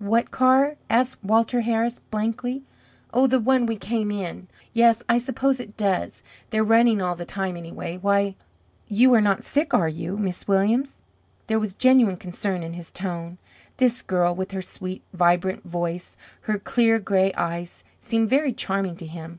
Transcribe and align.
"What 0.00 0.32
car?" 0.32 0.74
asked 0.90 1.22
Walter 1.22 1.60
Harris, 1.60 2.00
blankly. 2.10 2.64
"Oh, 3.14 3.28
the 3.28 3.38
one 3.38 3.66
we 3.66 3.76
came 3.76 4.10
in? 4.10 4.48
Yes, 4.72 5.00
I 5.08 5.18
suppose 5.18 5.60
it 5.60 5.76
does. 5.76 6.24
They're 6.50 6.64
running 6.64 7.00
all 7.00 7.14
the 7.14 7.24
time, 7.24 7.56
anyway. 7.56 7.96
Why, 7.96 8.34
you 8.88 9.14
are 9.14 9.20
not 9.20 9.44
sick, 9.44 9.72
are 9.72 9.88
you, 9.88 10.18
Miss 10.18 10.48
Williams?" 10.48 11.02
There 11.46 11.60
was 11.60 11.76
genuine 11.76 12.16
concern 12.16 12.64
in 12.64 12.72
his 12.72 12.90
tone. 12.90 13.38
This 13.76 14.02
girl, 14.02 14.34
with 14.34 14.50
her 14.50 14.60
sweet, 14.60 15.04
vibrant 15.12 15.62
voice, 15.62 16.16
her 16.50 16.58
clear 16.58 16.98
gray 16.98 17.32
eyes, 17.34 17.84
seemed 18.00 18.28
very 18.28 18.52
charming 18.52 18.96
to 18.96 19.06
him. 19.06 19.38